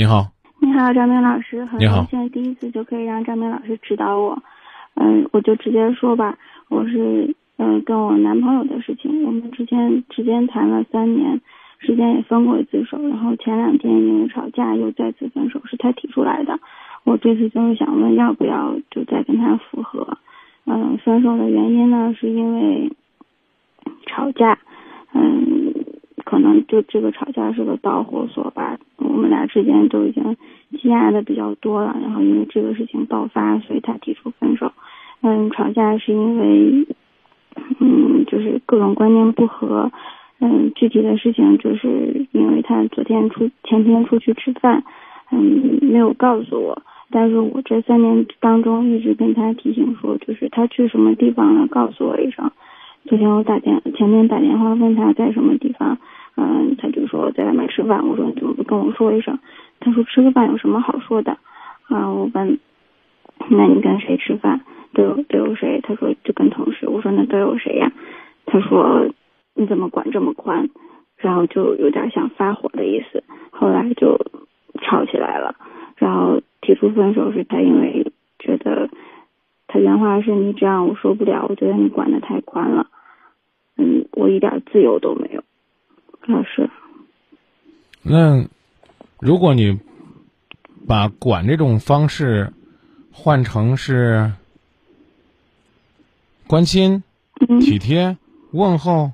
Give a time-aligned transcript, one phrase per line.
[0.00, 0.28] 你好，
[0.60, 4.42] 你好，张明老师，很你好高兴第一次就可以让张明老师指导我。
[4.94, 6.38] 嗯，我就直接说吧，
[6.70, 11.42] 我是嗯跟我男朋友的事情，我们之前之间谈了三年，
[11.80, 16.58] 时间也分过一次手，然后前两天因为吵架又再次分手，是他提出来的。
[17.04, 20.16] 我这次就是想问，要不要就再跟他复合？
[20.64, 22.90] 嗯，分手的原因呢，是因为
[24.06, 24.58] 吵架，
[25.12, 25.74] 嗯，
[26.24, 28.78] 可能就这个吵架是个导火索吧。
[29.10, 30.36] 我们俩之间都已经
[30.80, 34.72] 积压的比较多了，然后因为这个事情爆发，所以他提出分手。
[35.22, 36.86] 嗯，吵架是因为，
[37.80, 39.90] 嗯，就是各种观念不合。
[40.38, 44.84] 嗯，具体的事情就是因为他昨天出前天出去吃饭，
[45.30, 46.82] 嗯，没有告诉我。
[47.10, 52.50] 但是我这三年当中一直跟他提醒说，就是他去什么地方了，告诉我一声。
[53.04, 55.98] 昨天我打电，前天打电话问他在什么地方，
[56.36, 58.06] 嗯，他就说在外面吃饭。
[58.06, 59.38] 我说你怎么不跟我说一声？
[59.80, 61.38] 他说吃个饭有什么好说的？
[61.88, 62.58] 啊，我问，
[63.48, 64.60] 那你跟谁吃饭？
[64.92, 65.80] 都有都有谁？
[65.82, 66.88] 他说就跟同事。
[66.88, 67.92] 我说那都有谁呀？
[68.46, 69.08] 他说
[69.54, 70.68] 你怎么管这么宽？
[71.16, 74.18] 然后就有点想发火的意思，后来就
[74.80, 75.54] 吵起来了，
[75.96, 78.88] 然后提出分手是他因为觉得
[79.68, 82.86] 他原话是你这样我受不了，我觉得你管的太宽了，
[83.76, 85.42] 嗯，我一点自由都没有，
[86.26, 86.70] 老师，
[88.02, 88.44] 那
[89.18, 89.78] 如果你
[90.86, 92.52] 把管这种方式
[93.12, 94.32] 换成是
[96.46, 97.02] 关心、
[97.48, 98.16] 嗯体贴、
[98.52, 99.12] 问候，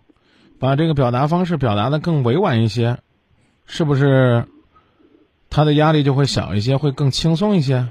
[0.58, 2.98] 把这个表达方式表达的更委婉一些，
[3.66, 4.44] 是不是
[5.48, 7.86] 他的压力就会小一些，会更轻松一些？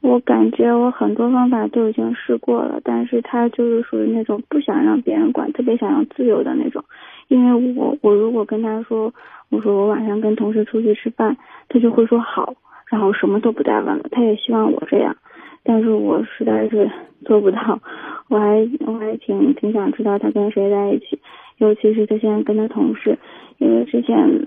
[0.00, 6.84] 我感觉我很多方法都已经试过了，但是他就是属于那种不想让别人管，特别想要自由的那种。
[7.28, 9.12] 因为我我如果跟他说，
[9.50, 11.36] 我说我晚上跟同事出去吃饭，
[11.68, 12.54] 他就会说好，
[12.88, 14.06] 然后什么都不带问了。
[14.10, 15.16] 他也希望我这样，
[15.62, 16.90] 但是我实在是
[17.24, 17.80] 做不到。
[18.28, 21.18] 我还我还挺挺想知道他跟谁在一起，
[21.58, 23.18] 尤其是他现在跟他同事，
[23.58, 24.46] 因为之前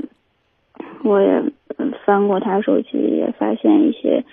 [1.04, 1.44] 我也
[2.06, 4.24] 翻过他手机，也发现一些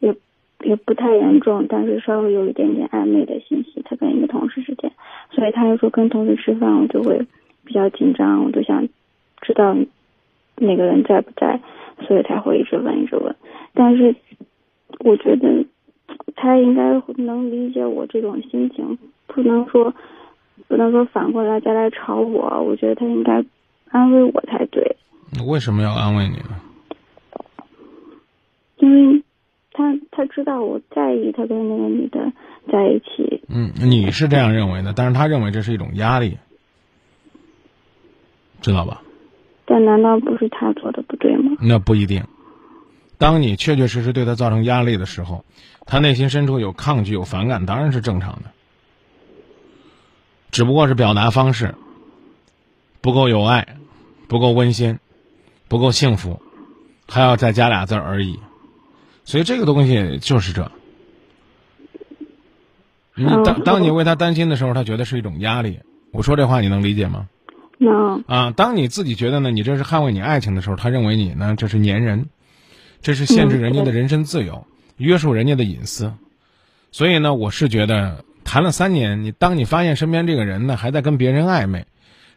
[0.00, 0.14] 也
[0.62, 4.90] 也不太严重，但是稍微有一点点暧昧的信息，他跟一个同事之间，
[5.30, 7.26] 所以他就说跟同事吃饭，我就会
[7.64, 8.88] 比较紧张，我就想
[9.40, 9.74] 知道
[10.56, 11.60] 那个人在不在，
[12.06, 13.34] 所以才会一直问一直问。
[13.72, 14.14] 但是
[15.00, 15.64] 我觉得
[16.36, 19.92] 他应该能理解我这种心情，不能说
[20.68, 23.44] 不能说反过来再来吵我，我觉得他应该
[23.90, 24.96] 安慰我才对。
[25.46, 26.60] 为什么要安慰你呢？
[28.78, 29.22] 因为
[29.72, 32.32] 他他知道我在意他跟那个女的
[32.70, 36.36] 在一起，嗯，你是这样认为的，但是他认为这是一种压力，
[38.64, 39.02] 知道吧？
[39.66, 41.56] 但难道不是他做的不对吗？
[41.60, 42.24] 那不一定。
[43.18, 45.44] 当你确确实实对他造成压力的时候，
[45.84, 48.50] 他内心深处有抗拒、有反感，当然是正常的。
[50.50, 51.74] 只不过是表达方式
[53.02, 53.76] 不够有爱，
[54.28, 54.98] 不够温馨，
[55.68, 56.40] 不够幸福，
[57.06, 58.38] 还要再加俩字儿而已。
[59.24, 60.70] 所以这个东西就是这。
[63.14, 65.80] 你当当你为他担心的时候，他觉得是一种压力。
[66.12, 67.28] 我说这话你能理解吗？
[67.84, 72.26] 能，啊，当你自己觉得呢，你这是捍卫你爱情的时候，他认为你呢这是粘人，
[73.00, 76.12] 这是限制人家的人身自由，约束人家的隐私。
[76.90, 81.86] 所以呢，我是觉得谈了三年，你当你发现身边这个人呢还在跟别人暧昧，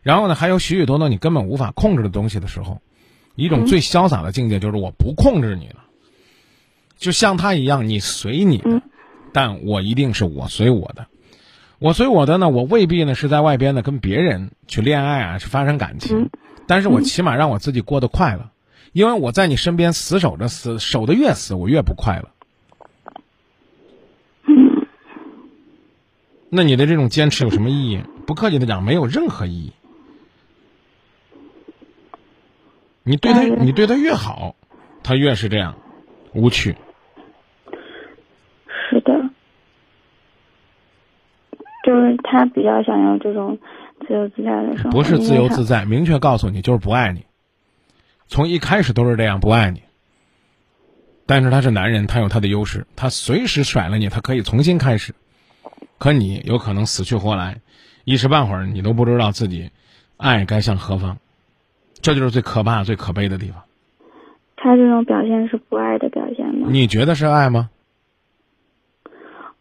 [0.01, 2.81] 然后呢还有许许多多你根本无法控制的东西的时候，
[3.35, 5.83] 一种最潇洒的境界就是我不控制你了，
[6.97, 8.81] 就像他一样，你随你的，
[9.31, 11.05] 但我一定是我随我的。
[11.79, 16.29] 我随我的呢，我未必呢是在外边呢跟别人去恋爱啊，去发生感情，
[16.65, 18.49] 但是我起码让我自己过得快乐，
[18.93, 22.31] 因为我在你身边死守着，死守的越死，我越不快乐。
[26.49, 28.01] 那你的这种坚持有什么意义？
[28.25, 29.73] 不客气的讲，没有任何意义。
[33.03, 34.55] 你对他，你对他越好，
[35.03, 35.75] 他越是这样
[36.33, 36.75] 无趣。
[38.89, 39.29] 是的，
[41.87, 43.57] 就是他比较想要这种
[44.05, 45.85] 自由自在的生活，不是自由自在。
[45.85, 47.23] 明确告诉你就是不爱你，
[48.27, 49.83] 从一开始都是这样不爱你。
[51.25, 55.15] 但是他是男人，他有他的优势，他随时甩了你，他可以重新开始。
[55.97, 57.61] 可你有可能死去活来，
[58.03, 59.71] 一时半会儿你都不知道自己
[60.17, 61.19] 爱该向何方，
[62.01, 63.63] 这就是最可怕、最可悲的地方。
[64.57, 66.67] 他这种表现是不爱的表现吗？
[66.69, 67.69] 你觉得是爱吗？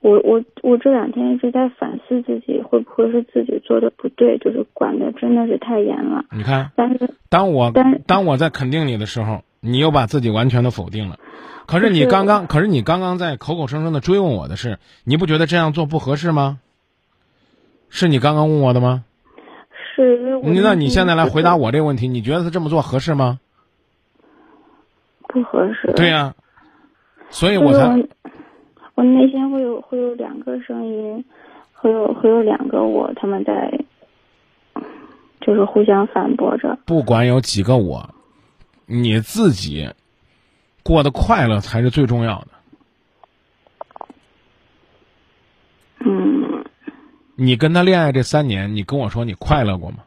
[0.07, 6.25] 我我我这两天一直在反思自己，会不会是自己做的不对，就是管的真的是太严了。
[6.31, 11.19] 你看，但是当我但当我在肯定你的时候，你又把自己完全的否定了。
[11.67, 16.61] 可是你刚刚，可是你刚刚在口口声声的追问我的是，你不觉得这样做不合适吗？
[17.89, 19.03] 是你刚刚问我的吗？
[19.97, 20.41] 是。
[20.63, 23.41] 那你现在来回答我这个问题，你觉得他这么做合适吗？
[25.27, 25.93] 不合适。
[25.97, 26.35] 对呀，
[27.31, 28.07] 所以我才，
[28.97, 31.25] 我内心会有会有两个声音，
[31.73, 33.79] 会有会有两个我，他们在，
[35.41, 36.77] 就是互相反驳着。
[36.85, 38.11] 不管有几个我，
[38.87, 39.89] 你自己。
[40.83, 42.49] 过得快乐才是最重要的。
[45.99, 46.65] 嗯。
[47.35, 50.05] 你跟他恋爱这三年，你跟我说你快乐过吗？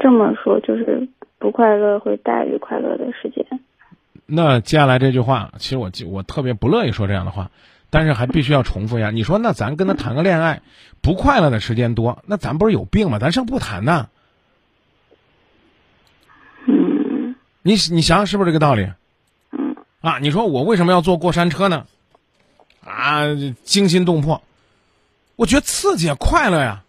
[0.00, 1.06] 这么说就是
[1.38, 3.46] 不快乐会大于快乐的时间。
[4.26, 7.50] 那接下来这句话，其实我我特别不乐意说这样的话，
[7.90, 9.10] 但是还必须要重复一下。
[9.12, 10.62] 你说那咱跟他谈个恋爱，
[11.00, 13.18] 不快乐的时间多， 那咱不是有病吗？
[13.18, 14.08] 咱剩不谈呢？
[17.66, 18.90] 你你想想是不是这个道理？
[19.50, 19.76] 嗯。
[20.00, 21.86] 啊，你说我为什么要坐过山车呢？
[22.84, 23.22] 啊，
[23.62, 24.42] 惊心动魄，
[25.36, 26.82] 我觉得刺激快乐呀，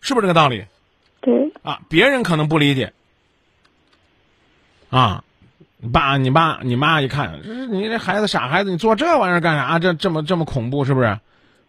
[0.00, 0.64] 是不是这个道理？
[1.20, 1.52] 对。
[1.62, 2.92] 啊，别人可能不理解。
[4.90, 5.24] 啊，
[5.92, 7.40] 爸，你爸你妈一看，
[7.70, 9.78] 你这孩子傻孩子，你做这玩意儿干啥？
[9.78, 11.18] 这这么这么恐怖，是不是？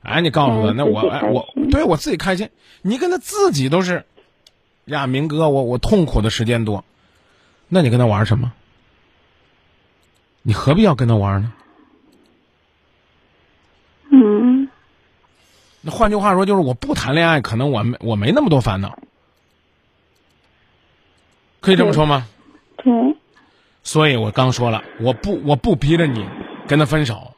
[0.02, 2.50] 哎，你告诉他，那我哎我对我自己开心，
[2.82, 4.06] 你跟他自己都是
[4.86, 6.86] 呀，明哥，我我痛苦的时间多。
[7.68, 8.54] 那你跟他玩什么？
[10.44, 11.54] 你何必要跟他玩呢？
[14.12, 14.70] 嗯。
[15.82, 19.00] 那换句话说，就是我不谈恋爱，可能我没我没那么多烦恼，
[21.62, 22.28] 可以这么说吗？
[22.78, 22.94] 对。
[23.86, 26.26] 所以我刚说了，我不我不逼着你
[26.68, 27.32] 跟他分手，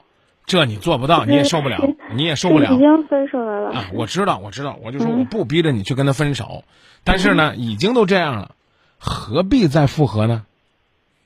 [0.45, 1.77] 这你做不到，你也受不了，
[2.15, 2.73] 你也受不了。
[2.73, 3.69] 已经分手了。
[3.71, 6.63] 啊，我知道，我知道，我就说我不逼着你去跟他分手，
[7.03, 8.55] 但是呢，已经都这样了。
[8.97, 10.45] 何必再复合呢？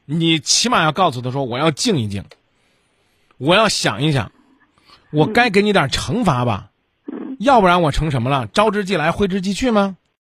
[0.06, 2.26] 你起码要告诉他说：“我要静一静，
[3.38, 4.32] 我要想一想，
[5.12, 6.72] 我该给你点惩罚吧，
[7.40, 8.48] 要不然我成什么了？
[8.52, 9.98] 招之即来，挥之即去吗？”